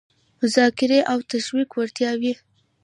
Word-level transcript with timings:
د 0.37 0.39
مذاکرې 0.41 0.99
او 1.11 1.17
تشویق 1.31 1.69
وړتیاوې 1.73 2.33